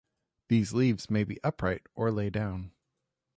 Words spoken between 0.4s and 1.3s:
These leaves may